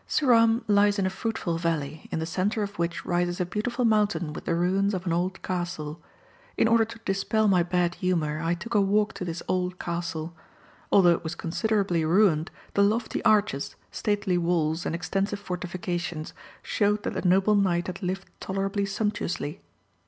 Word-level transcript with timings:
Suram 0.09 0.63
lies 0.67 0.97
in 0.97 1.05
a 1.05 1.11
fruitful 1.11 1.59
valley, 1.59 2.09
in 2.11 2.17
the 2.17 2.25
centre 2.25 2.63
of 2.63 2.79
which 2.79 3.05
rises 3.05 3.39
a 3.39 3.45
beautiful 3.45 3.85
mountain 3.85 4.33
with 4.33 4.45
the 4.45 4.55
ruins 4.55 4.95
of 4.95 5.05
an 5.05 5.13
old 5.13 5.39
castle. 5.43 6.01
In 6.57 6.67
order 6.67 6.85
to 6.85 6.97
dispel 7.05 7.47
my 7.47 7.61
bad 7.61 7.93
humour 7.93 8.41
I 8.41 8.55
took 8.55 8.73
a 8.73 8.81
walk 8.81 9.13
to 9.13 9.25
this 9.25 9.43
old 9.47 9.77
castle. 9.77 10.35
Although 10.91 11.11
it 11.11 11.23
was 11.23 11.35
considerably 11.35 12.03
ruined, 12.03 12.49
the 12.73 12.81
lofty 12.81 13.23
arches, 13.23 13.75
stately 13.91 14.39
walls, 14.39 14.87
and 14.87 14.95
extensive 14.95 15.37
fortifications 15.39 16.33
showed 16.63 17.03
that 17.03 17.13
the 17.13 17.21
noble 17.29 17.53
knight 17.53 17.85
had 17.85 18.01
lived 18.01 18.27
tolerably 18.39 18.87
sumptuously. 18.87 19.61